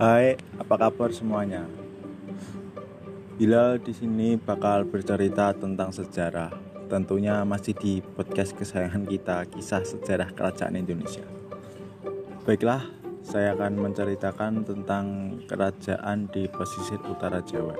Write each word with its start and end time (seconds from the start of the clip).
Hai, 0.00 0.32
apa 0.56 0.80
kabar 0.80 1.12
semuanya? 1.12 1.68
Bilal 3.36 3.76
di 3.84 3.92
sini 3.92 4.40
bakal 4.40 4.88
bercerita 4.88 5.52
tentang 5.52 5.92
sejarah. 5.92 6.48
Tentunya 6.88 7.44
masih 7.44 7.76
di 7.76 8.00
podcast 8.00 8.56
kesayangan 8.56 9.04
kita, 9.04 9.44
kisah 9.52 9.84
sejarah 9.84 10.32
kerajaan 10.32 10.80
Indonesia. 10.80 11.20
Baiklah, 12.48 12.80
saya 13.20 13.52
akan 13.52 13.76
menceritakan 13.76 14.64
tentang 14.64 15.36
kerajaan 15.44 16.32
di 16.32 16.48
pesisir 16.48 16.96
utara 17.04 17.44
Jawa 17.44 17.76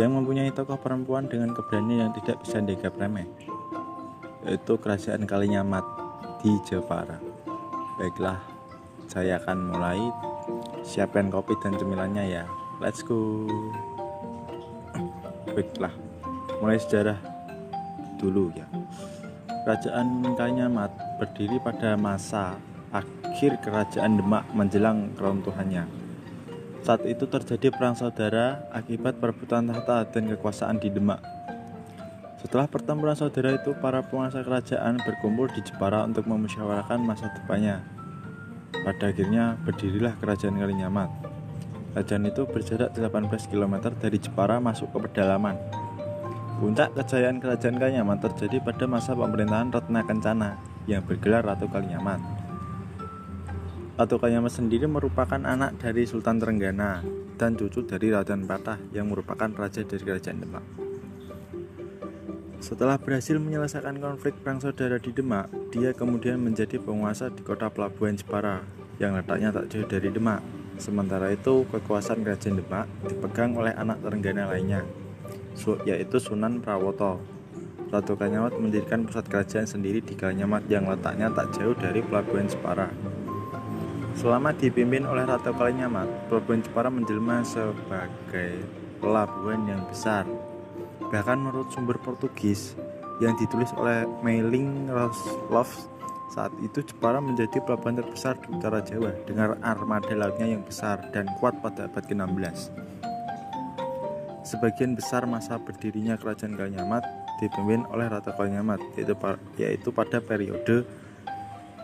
yang 0.00 0.16
mempunyai 0.16 0.48
tokoh 0.56 0.80
perempuan 0.80 1.28
dengan 1.28 1.52
keberanian 1.52 2.08
yang 2.08 2.12
tidak 2.16 2.40
bisa 2.40 2.64
dianggap 2.64 2.96
remeh 2.96 3.28
yaitu 4.48 4.72
kerajaan 4.80 5.28
Kalinyamat 5.28 5.84
di 6.40 6.56
Jepara. 6.64 7.20
Baiklah, 8.00 8.40
saya 9.04 9.36
akan 9.36 9.68
mulai 9.68 10.29
siapkan 10.90 11.30
kopi 11.30 11.54
dan 11.62 11.78
cemilannya 11.78 12.26
ya. 12.26 12.44
Let's 12.82 13.06
go. 13.06 13.46
Baiklah, 15.54 15.94
mulai 16.58 16.82
sejarah 16.82 17.18
dulu 18.18 18.50
ya. 18.58 18.66
Kerajaan 19.62 20.34
Kalinyamat 20.34 20.90
berdiri 21.22 21.62
pada 21.62 21.94
masa 21.94 22.58
akhir 22.90 23.62
kerajaan 23.62 24.18
Demak 24.18 24.50
menjelang 24.50 25.14
keruntuhannya. 25.14 25.86
Saat 26.82 27.06
itu 27.06 27.28
terjadi 27.28 27.70
perang 27.70 27.94
saudara 27.94 28.66
akibat 28.74 29.20
perebutan 29.22 29.70
tahta 29.70 30.10
dan 30.10 30.26
kekuasaan 30.34 30.80
di 30.82 30.90
Demak. 30.90 31.22
Setelah 32.40 32.64
pertempuran 32.66 33.12
saudara 33.12 33.52
itu, 33.52 33.76
para 33.76 34.00
penguasa 34.00 34.40
kerajaan 34.40 34.96
berkumpul 35.04 35.52
di 35.52 35.60
Jepara 35.60 36.08
untuk 36.08 36.24
memusyawarahkan 36.24 36.98
masa 37.04 37.28
depannya. 37.36 37.99
Pada 38.80 39.12
akhirnya 39.12 39.60
berdirilah 39.60 40.16
kerajaan 40.16 40.56
Kalinyamat. 40.56 41.10
Kerajaan 41.92 42.24
itu 42.32 42.48
berjarak 42.48 42.96
18 42.96 43.52
km 43.52 43.92
dari 43.92 44.16
Jepara 44.16 44.56
masuk 44.56 44.88
ke 44.96 44.98
pedalaman. 45.04 45.60
Puncak 46.56 46.96
kejayaan 46.96 47.44
kerajaan 47.44 47.76
Kalinyamat 47.76 48.24
terjadi 48.24 48.64
pada 48.64 48.88
masa 48.88 49.12
pemerintahan 49.12 49.68
Ratna 49.68 50.00
Kencana 50.00 50.50
yang 50.88 51.04
bergelar 51.04 51.44
Ratu 51.44 51.68
Kalinyamat. 51.68 52.20
Ratu 54.00 54.16
Kalinyamat 54.16 54.52
sendiri 54.52 54.88
merupakan 54.88 55.40
anak 55.44 55.76
dari 55.76 56.08
Sultan 56.08 56.40
Trenggana 56.40 57.04
dan 57.36 57.60
cucu 57.60 57.84
dari 57.84 58.08
Raden 58.08 58.48
Patah 58.48 58.80
yang 58.96 59.12
merupakan 59.12 59.48
raja 59.52 59.84
dari 59.84 60.00
Kerajaan 60.00 60.40
Demak. 60.40 60.89
Setelah 62.60 63.00
berhasil 63.00 63.40
menyelesaikan 63.40 63.96
konflik 64.04 64.36
perang 64.44 64.60
saudara 64.60 65.00
di 65.00 65.16
Demak, 65.16 65.48
dia 65.72 65.96
kemudian 65.96 66.36
menjadi 66.36 66.76
penguasa 66.76 67.32
di 67.32 67.40
kota 67.40 67.72
pelabuhan 67.72 68.20
Jepara 68.20 68.60
yang 69.00 69.16
letaknya 69.16 69.48
tak 69.48 69.72
jauh 69.72 69.88
dari 69.88 70.12
Demak. 70.12 70.44
Sementara 70.76 71.32
itu, 71.32 71.64
kekuasaan 71.72 72.20
Kerajaan 72.20 72.60
Demak 72.60 72.84
dipegang 73.08 73.56
oleh 73.56 73.72
anak 73.72 74.04
Trenggana 74.04 74.52
lainnya, 74.52 74.84
yaitu 75.88 76.20
Sunan 76.20 76.60
Prawoto. 76.60 77.16
Ratu 77.88 78.14
Kalinyamat 78.14 78.54
mendirikan 78.60 79.08
pusat 79.08 79.26
kerajaan 79.26 79.66
sendiri 79.66 80.04
di 80.04 80.12
Kalinyamat 80.12 80.68
yang 80.68 80.84
letaknya 80.84 81.32
tak 81.32 81.56
jauh 81.56 81.72
dari 81.74 82.04
pelabuhan 82.04 82.44
Jepara. 82.44 82.92
Selama 84.20 84.52
dipimpin 84.52 85.08
oleh 85.08 85.24
Ratu 85.24 85.56
Kalinyamat, 85.56 86.28
Pelabuhan 86.28 86.60
Jepara 86.60 86.92
menjelma 86.92 87.40
sebagai 87.40 88.62
pelabuhan 89.00 89.64
yang 89.64 89.82
besar. 89.88 90.28
Bahkan 91.08 91.38
menurut 91.40 91.72
sumber 91.72 91.96
Portugis 91.96 92.76
yang 93.24 93.32
ditulis 93.40 93.72
oleh 93.76 94.04
Mailing 94.20 94.92
Love 95.48 95.72
saat 96.30 96.54
itu 96.62 96.86
Jepara 96.86 97.18
menjadi 97.18 97.58
pelabuhan 97.58 97.98
terbesar 97.98 98.38
di 98.38 98.54
utara 98.54 98.78
Jawa 98.86 99.10
dengan 99.26 99.58
armada 99.66 100.14
lautnya 100.14 100.46
yang 100.46 100.62
besar 100.62 101.02
dan 101.10 101.26
kuat 101.42 101.58
pada 101.58 101.90
abad 101.90 102.06
ke-16. 102.06 102.70
Sebagian 104.46 104.94
besar 104.94 105.26
masa 105.26 105.58
berdirinya 105.58 106.14
Kerajaan 106.14 106.54
Kalinyamat 106.54 107.02
dipimpin 107.42 107.82
oleh 107.90 108.06
Ratu 108.06 108.30
Kalinyamat 108.30 108.78
yaitu 109.58 109.90
pada 109.90 110.22
periode 110.22 110.86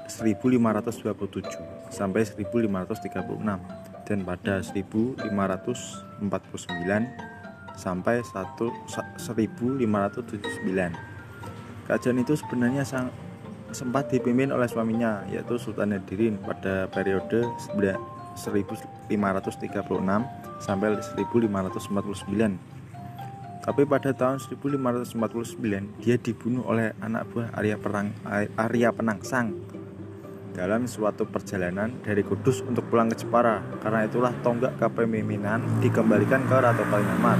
1527 0.06 1.90
sampai 1.90 2.22
1536 2.22 3.42
dan 4.06 4.18
pada 4.22 4.62
1549 4.62 5.26
sampai 7.76 8.24
1579. 8.24 9.20
Kerajaan 11.86 12.18
itu 12.18 12.34
sebenarnya 12.34 12.82
sang, 12.82 13.14
sempat 13.70 14.10
dipimpin 14.10 14.50
oleh 14.50 14.66
suaminya 14.66 15.22
yaitu 15.30 15.54
Sultan 15.60 15.94
Nadirin 15.94 16.40
pada 16.42 16.90
periode 16.90 17.46
1536 17.76 19.12
sampai 20.58 20.88
1549. 20.98 22.58
Tapi 23.66 23.82
pada 23.82 24.14
tahun 24.14 24.38
1549 24.38 26.02
dia 26.02 26.16
dibunuh 26.18 26.62
oleh 26.70 26.94
anak 27.02 27.26
buah 27.34 27.50
Arya 27.58 27.74
Perang 27.74 28.14
Arya 28.54 28.94
Penangsang 28.94 29.58
dalam 30.56 30.88
suatu 30.88 31.28
perjalanan 31.28 32.00
dari 32.00 32.24
Kudus 32.24 32.64
untuk 32.64 32.88
pulang 32.88 33.12
ke 33.12 33.20
Jepara. 33.20 33.60
Karena 33.84 34.08
itulah 34.08 34.32
tonggak 34.40 34.80
kepemimpinan 34.80 35.84
dikembalikan 35.84 36.48
ke 36.48 36.56
Ratu 36.56 36.84
Kalinyamat. 36.88 37.38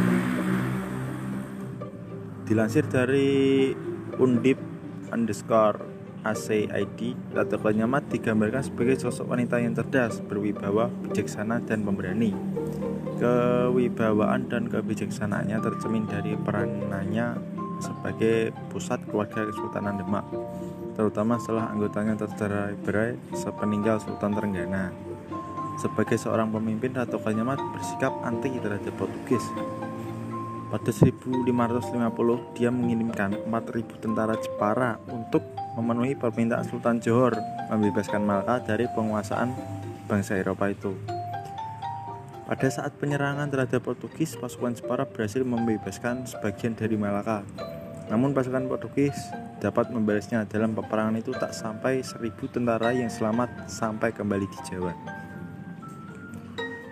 Dilansir 2.44 2.84
dari 2.84 3.72
Undip 4.20 4.60
underscore 5.08 5.80
ACID, 6.28 7.32
Ratu 7.32 7.56
Kalinyamat 7.56 8.12
digambarkan 8.12 8.60
sebagai 8.60 9.00
sosok 9.00 9.32
wanita 9.32 9.56
yang 9.62 9.72
cerdas, 9.72 10.20
berwibawa, 10.20 10.92
bijaksana, 11.08 11.64
dan 11.64 11.88
pemberani. 11.88 12.36
Kewibawaan 13.16 14.52
dan 14.52 14.68
kebijaksanaannya 14.68 15.56
tercemin 15.64 16.04
dari 16.04 16.36
peranannya 16.36 17.55
sebagai 17.78 18.52
pusat 18.72 19.00
keluarga 19.08 19.46
Kesultanan 19.48 20.00
Demak 20.00 20.24
terutama 20.96 21.36
setelah 21.36 21.68
anggotanya 21.68 22.16
tercerai-berai 22.16 23.20
sepeninggal 23.36 24.00
Sultan 24.00 24.32
Trenggana. 24.32 24.90
Sebagai 25.76 26.16
seorang 26.16 26.48
pemimpin, 26.48 26.96
Ratu 26.96 27.20
Kalinyamat 27.20 27.60
bersikap 27.76 28.16
anti 28.24 28.48
terhadap 28.56 28.96
Portugis. 28.96 29.44
Pada 30.72 30.88
1550, 30.88 32.56
dia 32.56 32.72
mengirimkan 32.72 33.36
4.000 33.44 34.02
tentara 34.02 34.34
Jepara 34.40 34.96
untuk 35.12 35.44
memenuhi 35.76 36.16
permintaan 36.16 36.64
Sultan 36.64 36.96
Johor 37.04 37.36
membebaskan 37.68 38.24
Malaka 38.24 38.64
dari 38.64 38.88
penguasaan 38.88 39.52
bangsa 40.08 40.40
Eropa 40.40 40.72
itu. 40.72 41.15
Pada 42.46 42.70
saat 42.70 42.94
penyerangan 43.02 43.50
terhadap 43.50 43.82
Portugis, 43.82 44.38
pasukan 44.38 44.70
Jepara 44.78 45.02
berhasil 45.02 45.42
membebaskan 45.42 46.30
sebagian 46.30 46.78
dari 46.78 46.94
Malaka. 46.94 47.42
Namun 48.06 48.30
pasukan 48.30 48.70
Portugis 48.70 49.18
dapat 49.58 49.90
membalasnya 49.90 50.46
dalam 50.46 50.70
peperangan 50.70 51.18
itu 51.18 51.34
tak 51.34 51.50
sampai 51.50 52.06
seribu 52.06 52.46
tentara 52.46 52.94
yang 52.94 53.10
selamat 53.10 53.66
sampai 53.66 54.14
kembali 54.14 54.46
di 54.46 54.58
Jawa. 54.62 54.94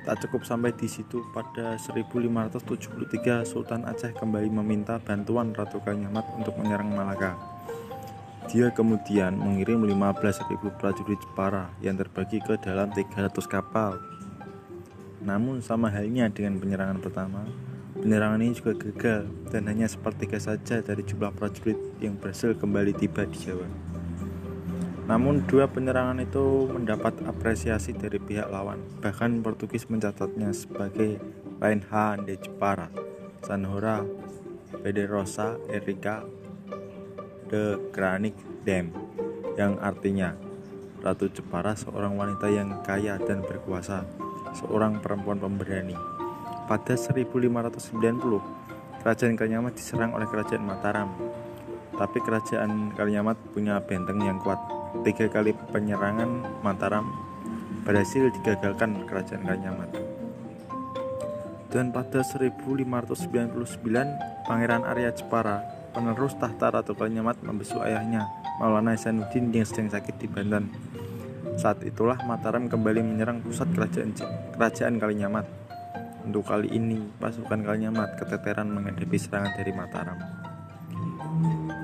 Tak 0.02 0.26
cukup 0.26 0.42
sampai 0.42 0.74
di 0.74 0.90
situ, 0.90 1.22
pada 1.30 1.78
1573 1.78 3.46
Sultan 3.46 3.86
Aceh 3.86 4.10
kembali 4.10 4.50
meminta 4.50 4.98
bantuan 4.98 5.54
Ratu 5.54 5.78
Kanyamat 5.78 6.34
untuk 6.34 6.58
menyerang 6.58 6.90
Malaka. 6.90 7.38
Dia 8.50 8.74
kemudian 8.74 9.38
mengirim 9.38 9.86
15.000 9.86 10.50
prajurit 10.82 11.16
Jepara 11.16 11.70
yang 11.78 11.94
terbagi 11.94 12.42
ke 12.42 12.58
dalam 12.58 12.90
300 12.90 13.32
kapal. 13.46 13.96
Namun 15.24 15.64
sama 15.64 15.88
halnya 15.88 16.28
dengan 16.28 16.60
penyerangan 16.60 17.00
pertama, 17.00 17.48
Penyerangan 17.94 18.42
ini 18.42 18.58
juga 18.58 18.74
gagal 18.74 19.30
dan 19.54 19.70
hanya 19.70 19.86
sepertiga 19.86 20.34
saja 20.42 20.82
dari 20.82 21.06
jumlah 21.06 21.30
prajurit 21.30 21.78
yang 22.02 22.18
berhasil 22.18 22.50
kembali 22.58 22.90
tiba 22.90 23.22
di 23.22 23.38
Jawa. 23.38 23.70
Namun 25.06 25.46
dua 25.46 25.70
penyerangan 25.70 26.18
itu 26.18 26.66
mendapat 26.74 27.14
apresiasi 27.22 27.94
dari 27.94 28.18
pihak 28.18 28.50
lawan. 28.50 28.82
Bahkan 28.98 29.46
Portugis 29.46 29.86
mencatatnya 29.86 30.50
sebagai 30.50 31.22
H 31.62 31.92
de 32.26 32.34
Jepara, 32.34 32.90
Sanhora, 33.46 34.02
Pederosa, 34.82 35.54
Erika, 35.70 36.26
de 37.46 37.78
Granik 37.94 38.34
Dem, 38.66 38.90
yang 39.54 39.78
artinya 39.78 40.34
Ratu 40.98 41.30
Jepara 41.30 41.78
seorang 41.78 42.18
wanita 42.18 42.50
yang 42.50 42.82
kaya 42.82 43.22
dan 43.22 43.40
berkuasa, 43.40 44.02
seorang 44.54 45.02
perempuan 45.02 45.42
pemberani. 45.42 45.98
Pada 46.64 46.96
1590, 46.96 48.40
Kerajaan 49.04 49.36
Kalinyamat 49.36 49.76
diserang 49.76 50.16
oleh 50.16 50.24
Kerajaan 50.24 50.64
Mataram. 50.64 51.12
Tapi 51.92 52.18
Kerajaan 52.24 52.96
Kalinyamat 52.96 53.36
punya 53.52 53.76
benteng 53.84 54.22
yang 54.24 54.40
kuat. 54.40 54.56
Tiga 55.04 55.28
kali 55.28 55.52
penyerangan 55.74 56.62
Mataram 56.64 57.04
berhasil 57.84 58.32
digagalkan 58.32 59.04
Kerajaan 59.04 59.44
Kalinyamat. 59.44 59.90
Dan 61.68 61.90
pada 61.90 62.22
1599, 62.22 62.86
Pangeran 64.46 64.86
Arya 64.86 65.10
Jepara, 65.10 65.60
penerus 65.92 66.32
tahta 66.38 66.70
Ratu 66.70 66.94
Kalinyamat 66.96 67.42
membesuk 67.42 67.82
ayahnya, 67.82 68.24
Maulana 68.62 68.94
Hasanuddin 68.94 69.50
yang 69.50 69.66
sedang 69.66 69.90
sakit 69.90 70.14
di 70.16 70.30
Banten. 70.30 70.70
Saat 71.54 71.86
itulah 71.86 72.18
Mataram 72.26 72.66
kembali 72.66 73.00
menyerang 73.00 73.38
pusat 73.38 73.70
kerajaan 73.70 74.10
kerajaan 74.58 74.98
Kalinyamat. 74.98 75.46
Untuk 76.26 76.50
kali 76.50 76.72
ini, 76.72 76.98
pasukan 77.22 77.62
Kalinyamat 77.62 78.18
keteteran 78.18 78.74
menghadapi 78.74 79.14
serangan 79.14 79.54
dari 79.54 79.70
Mataram. 79.70 80.18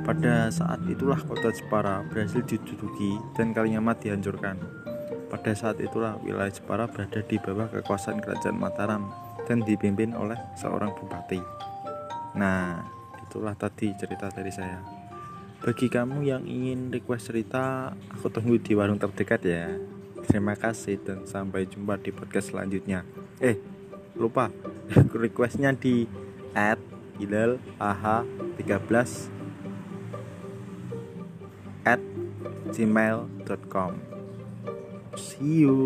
Pada 0.02 0.50
saat 0.50 0.82
itulah 0.90 1.22
kota 1.22 1.55
Jepara 1.55 2.02
berhasil 2.02 2.43
diduduki 2.43 3.20
dan 3.38 3.55
Kalinyamat 3.55 4.02
dihancurkan. 4.02 4.58
Pada 5.31 5.55
saat 5.55 5.78
itulah 5.78 6.19
wilayah 6.26 6.50
Jepara 6.50 6.90
berada 6.90 7.22
di 7.22 7.38
bawah 7.38 7.70
kekuasaan 7.70 8.19
kerajaan 8.19 8.58
Mataram 8.58 9.14
dan 9.46 9.62
dipimpin 9.62 10.19
oleh 10.19 10.37
seorang 10.58 10.90
bupati. 10.99 11.38
Nah, 12.34 12.82
itulah 13.22 13.55
tadi 13.55 13.94
cerita 13.94 14.26
dari 14.34 14.50
saya. 14.50 15.00
Bagi 15.61 15.93
kamu 15.93 16.25
yang 16.25 16.49
ingin 16.49 16.89
request 16.89 17.29
cerita, 17.29 17.93
aku 18.09 18.33
tunggu 18.33 18.57
di 18.57 18.73
warung 18.73 18.97
terdekat 18.97 19.45
ya. 19.45 19.69
Terima 20.25 20.57
kasih 20.57 20.97
dan 21.05 21.29
sampai 21.29 21.69
jumpa 21.69 22.01
di 22.01 22.09
podcast 22.17 22.53
selanjutnya. 22.53 23.05
Eh, 23.45 23.61
lupa 24.17 24.49
requestnya 25.25 25.77
di 25.77 26.09
at 26.57 26.81
hilal 27.21 27.61
ah 27.77 28.25
13 28.57 29.29
at 31.85 32.01
gmail.com 32.73 33.93
see 35.17 35.65
you 35.65 35.77